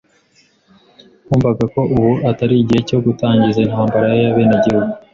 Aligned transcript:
Bumvaga 1.27 1.63
ko 1.73 1.81
ubu 1.95 2.11
atari 2.29 2.55
igihe 2.57 2.81
cyo 2.89 2.97
gutangiza 3.05 3.57
intambara 3.65 4.07
y'abenegihugu. 4.21 4.91